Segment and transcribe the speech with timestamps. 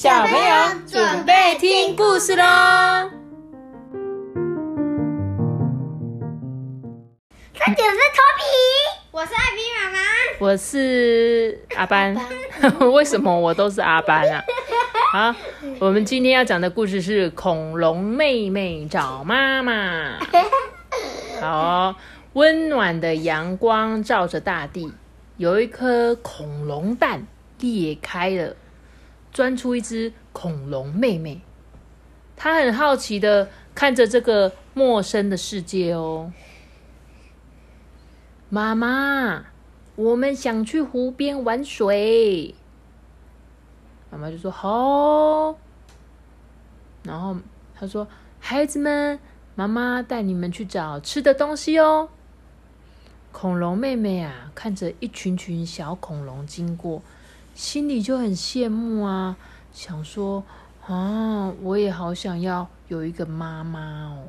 [0.00, 0.54] 小朋友
[0.86, 2.44] 准备听故事喽！
[7.58, 8.44] 快点是托比，
[9.10, 9.98] 我是艾比妈妈，
[10.38, 12.16] 我是阿班。
[12.94, 14.44] 为什么我都是阿班啊？
[15.12, 15.34] 好，
[15.80, 19.72] 我们今天要讲的故事是《恐龙妹妹找妈妈》。
[21.42, 21.96] 好哦，
[22.34, 24.92] 温暖的阳光照着大地，
[25.38, 27.26] 有一颗恐龙蛋
[27.58, 28.54] 裂开了，
[29.32, 31.40] 钻出一只恐龙妹妹。
[32.36, 36.32] 她很好奇的看着这个陌生的世界哦。
[38.48, 39.46] 妈妈，
[39.96, 42.54] 我们想去湖边玩水。
[44.10, 45.58] 妈妈就说好。
[47.02, 47.36] 然后
[47.74, 48.08] 她说
[48.40, 49.18] ：“孩子们，
[49.54, 52.08] 妈妈带你们去找吃的东西哦。”
[53.32, 57.02] 恐龙妹妹啊，看着一群群小恐龙经过，
[57.58, 59.36] 心里就很羡慕啊，
[59.72, 60.44] 想说
[60.86, 64.22] ：“啊，我也好想要有一个妈妈哦。”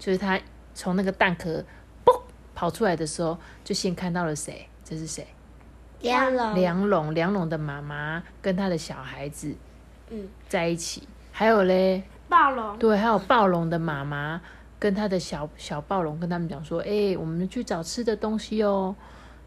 [0.00, 0.40] 就是他
[0.72, 1.62] 从那个蛋壳
[2.06, 2.22] 嘣
[2.54, 4.66] 跑出来的时候，就先看到了谁？
[4.82, 5.26] 这是谁？
[6.00, 9.54] 梁龙，梁龙，梁龙的妈妈跟他的小孩子
[10.08, 14.40] 嗯，在一起，还有嘞，暴龙，对，还有暴龙的妈妈
[14.78, 18.96] 跟他的小小暴龙跟他们讲说，哎、我们去找吃的东西哦。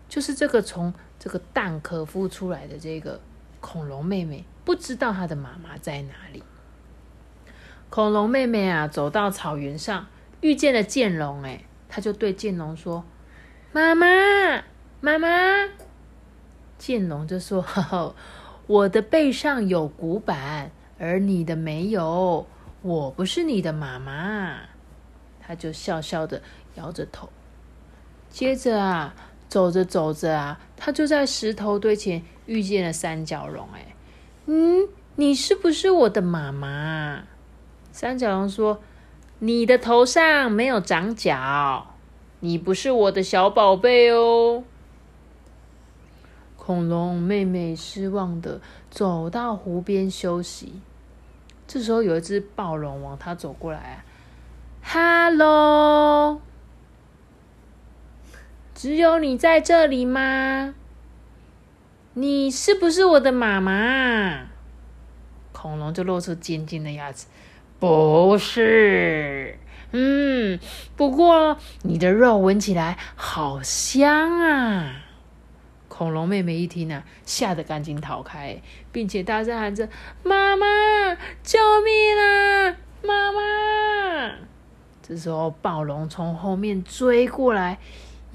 [0.08, 3.20] 就是这个从这个蛋壳孵出来的这个
[3.60, 6.44] 恐龙妹妹，不知道她的妈妈在哪里。
[7.90, 10.08] 恐龙妹妹啊，走到草原上，
[10.42, 13.06] 遇见了剑龙，哎，她就对剑龙说
[13.72, 14.08] ：“妈妈，
[15.02, 15.28] 妈妈。”
[16.78, 18.16] 剑龙就说：“呵呵
[18.68, 22.46] 我的背上有骨板，而你的没有。
[22.82, 24.60] 我不是你的妈妈。”
[25.40, 26.42] 他就笑笑的
[26.76, 27.30] 摇着头。
[28.30, 29.16] 接着啊，
[29.48, 33.68] 走着走着啊，他就在石头堆前遇见了三角龙。
[33.74, 33.96] 哎，
[34.46, 37.24] 嗯，你是不是我的妈妈？
[37.92, 38.82] 三角龙说
[39.40, 41.96] ：“你的头上没有长角，
[42.42, 44.64] 你不是我的小宝贝哦。”
[46.58, 48.60] 恐龙妹妹失望的
[48.90, 50.82] 走到湖边休息。
[51.68, 54.06] 这时候，有一只暴龙往她走过来啊
[54.84, 56.42] ，“Hello，
[58.76, 60.76] 只有你在这里吗？
[62.14, 64.48] 你是不是我的妈妈？”
[65.54, 67.26] 恐龙就露出尖尖的牙齿
[67.80, 69.58] ，“不是，
[69.92, 70.60] 嗯，
[70.98, 75.02] 不过你的肉闻起来好香啊。”
[75.88, 79.88] 恐龙妹妹一听啊，吓得赶紧逃开，并且大声喊着
[80.22, 80.66] ：“妈妈，
[81.42, 82.76] 救命啊！
[83.02, 84.36] 妈妈！”
[85.02, 87.80] 这时候，暴龙从后面追过来，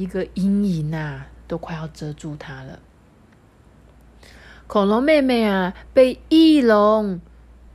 [0.00, 2.78] 一个阴影啊，都快要遮住它了。
[4.66, 7.20] 恐龙妹妹啊，被翼龙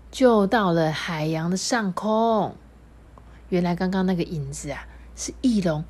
[0.10, 2.56] 救到了海洋的上空。
[3.50, 5.86] 原来，刚刚那个影子啊，是翼龙，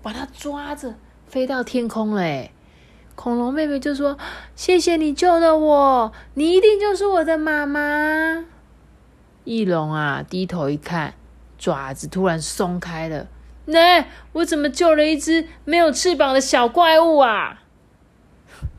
[0.00, 0.94] 把它抓着
[1.26, 2.48] 飞到天空了。
[3.14, 4.16] 恐龙妹妹就说
[4.56, 8.46] ：“谢谢你救了我，你一定就是我的妈妈。”
[9.44, 11.12] 翼龙啊，低头一看，
[11.58, 13.28] 爪子突然松开了。
[13.66, 17.62] 那、我怎么救了一只没有翅膀的小怪物啊？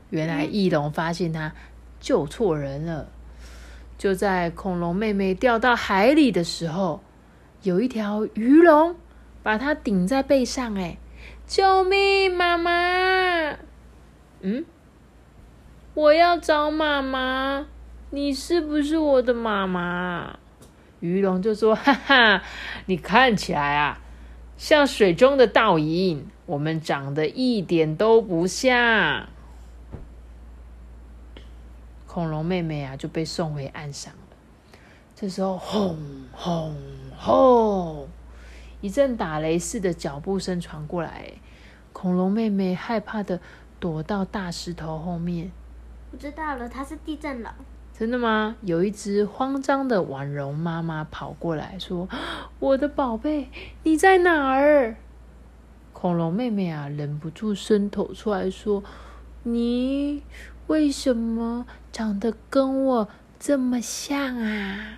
[0.10, 1.54] 原来翼龙发现他
[2.00, 3.08] 救错人了。
[3.98, 7.02] 就在恐龙妹妹掉到海里的时候，
[7.62, 8.96] 有一条鱼龙
[9.42, 10.76] 把它顶在背上。
[10.78, 10.98] 哎，
[11.48, 13.56] 救命，妈妈！
[14.42, 14.66] 嗯，
[15.94, 17.66] 我要找妈妈，
[18.10, 20.38] 你是不是我的妈妈？
[21.00, 22.44] 鱼龙就说：“哈哈，
[22.88, 24.02] 你看起来啊，
[24.58, 29.28] 像水中的倒影，我们长得一点都不像。”
[32.08, 34.19] 恐龙妹妹啊，就被送回岸上了。
[35.16, 35.97] 这时候，轰
[36.31, 36.75] 轰
[37.18, 38.08] 轰，
[38.81, 41.31] 一阵打雷似的脚步声传过来，
[41.91, 43.40] 恐龙妹妹害怕的。
[43.80, 45.52] 躲到大石头后面。
[46.09, 47.53] 我知道了，它是地震了。
[47.97, 48.55] 真的吗？
[48.61, 52.09] 有一只慌张的婉容妈妈跑过来说
[52.59, 53.49] ：“我的宝贝，
[53.84, 54.95] 你在哪儿？”
[55.93, 58.84] 恐龙妹妹啊，忍不住伸头出来说
[59.43, 60.23] ：“你
[60.67, 63.07] 为什么长得跟我
[63.40, 64.97] 这么像啊？”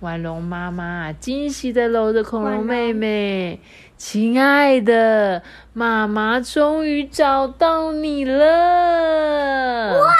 [0.00, 3.60] 婉容妈妈惊喜的搂着恐龙妹妹。
[3.96, 5.42] 亲爱的
[5.72, 9.98] 妈妈，终于找到你了！
[10.00, 10.12] 哇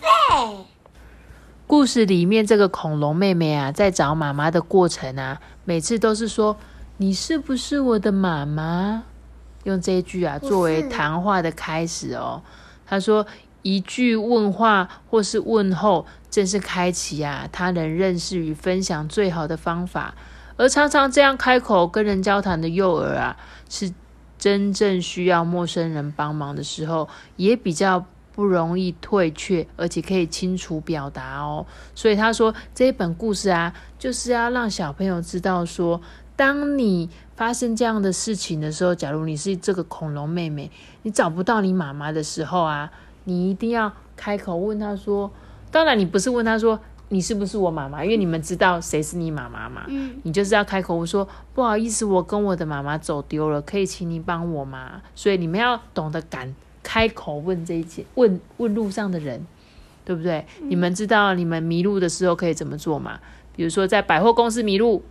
[0.00, 0.64] 塞！
[1.76, 6.56] 故事里面这个恐龙妹妹啊，在找妈妈的过程啊，每次都是说
[6.98, 9.02] ：“你是不是我的妈妈？”
[9.64, 12.40] 用这一句啊作为谈话的开始哦。
[12.86, 13.26] 她说
[13.62, 20.14] ：“一句问话或是问候，正是开启啊他人认识与分享最好的方法。
[20.56, 23.36] 而常常这样开口跟人交谈的幼儿啊，
[23.68, 23.92] 是
[24.38, 31.64] 真正需要陌生人帮忙的时候，也比较不容易退却，而且可以清楚表达哦。
[31.94, 36.00] 所以他说这一本故事啊，就是要让小朋友知道说，
[36.36, 40.70] 当你发生这样的事情的时候，假如你是这个恐龙妹妹，
[41.02, 42.90] 你找不到你妈妈的时候啊，
[43.24, 45.30] 你一定要开口问她说，
[45.70, 46.80] 当然你不是问她说。
[47.10, 48.02] 你是不是我妈妈？
[48.02, 49.84] 因为你们知道谁是你妈妈嘛？
[49.88, 55.02] 嗯，你就是要开口说不好意思，我跟我的妈妈走丢了，可以请你帮我吗？
[55.14, 56.52] 所以你们要懂得敢
[56.94, 59.44] 开口问这一些，问问路上的人，
[60.04, 60.46] 对不对？
[60.60, 63.18] 你们知道你们迷路的时候可以怎么做吗？
[63.56, 65.02] 比如说在百货公司迷路，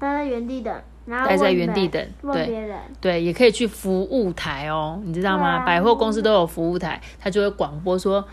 [0.00, 0.74] 待在原地等，
[1.06, 2.78] 然后待在原地等对问别人。
[3.00, 5.58] 对，也可以去服务台哦，你知道吗？
[5.58, 8.26] 啊百货公司都有服务台，他就会广播说：“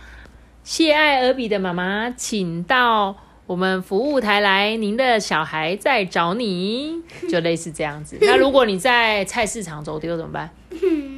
[0.65, 3.15] 谢爱尔比的妈妈，请到
[3.45, 8.17] 我们服务台来，您的小孩在找你。”就类似这样子。
[8.21, 10.49] 那如果你在菜市场走丢怎么办？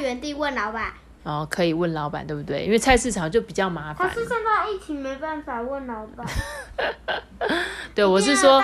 [0.00, 0.92] 原地问老板。
[1.22, 2.64] 哦，可以问老板，对不对？
[2.64, 4.08] 因为菜市场就比较麻烦。
[4.08, 6.26] 可是现在疫情没办法问老板。
[7.94, 8.62] 对，我是说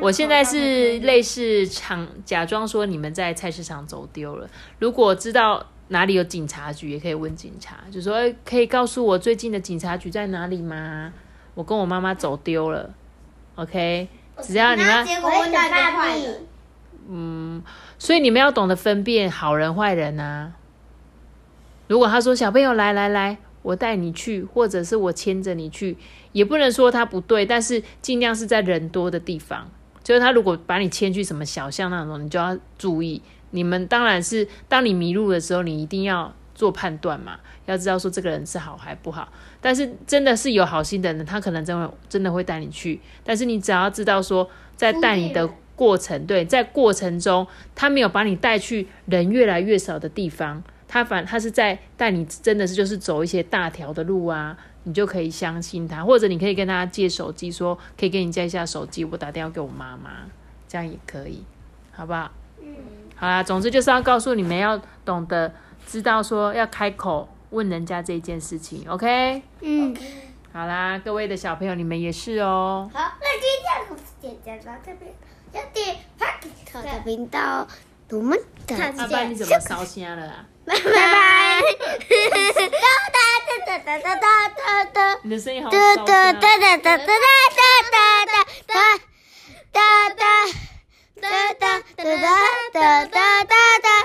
[0.00, 4.48] 我现在是类似场假装说你们在菜市场走丢了，
[4.80, 11.12] 如果知道哪里有警察局，也可以问警察，就说、哎可以告诉我最近的警察局在哪里吗？
[11.54, 12.90] 我跟我妈妈走丢了
[13.54, 14.08] ，OK，
[14.40, 16.46] 只要你们，结果问到一个坏我人。
[17.08, 17.62] 嗯，
[17.96, 20.52] 所以你们要懂得分辨好人坏人啊。
[21.92, 25.94] 如果他说小朋友来来来，我带你去，或者是我牵着你去，
[26.32, 29.70] 也不能说他不对，但是尽量是在人多的地方。
[30.02, 33.20] 就是他如果把你牵去什么小巷那种，你就要注意。
[33.50, 39.30] 你们当然是当你迷路的时候，你一定要做判断嘛，要知道说这个人是好还不好。
[39.60, 42.98] 但是真的是有好心的人，他可能真的真的会带你去。
[43.22, 45.46] 但是你只要知道说，在带你的
[45.76, 50.62] 过程，对，在过程中他没有把你带去人越来越少的地方，
[50.92, 60.10] 他反他是在带你真的是就是走一些大条的路啊，你就可以相信他，或者你可以跟他借手机说，可以给你借一下手机，我打电话给我妈妈，
[60.68, 61.42] 这样也可以，
[61.92, 62.30] 好不好？
[62.60, 62.76] 嗯，
[63.16, 65.50] 好啦，总之就是要告诉你们要懂得
[65.86, 69.42] 知道说要开口问人家这件事情，OK？
[69.62, 69.96] 嗯，
[70.52, 72.90] 好啦，各位的小朋友，你们也是哦。
[72.92, 75.10] 好，那今天的故事就讲到这边，
[75.54, 77.66] 要点 p a k 特的频道，
[78.12, 80.44] 我们的看阿爸，你怎么烧香了啊？
[80.66, 81.60] 拜拜。
[82.68, 82.78] 哒
[83.10, 83.18] 哒
[83.56, 85.18] 哒哒哒哒哒哒。
[85.22, 86.32] 你的声音好哒哒哒声啊。
[86.32, 88.36] 哒哒哒哒哒哒哒哒
[88.66, 88.78] 哒
[89.72, 89.80] 哒
[90.10, 90.28] 哒
[91.20, 92.04] 哒哒哒
[92.72, 94.01] 哒哒哒哒哒。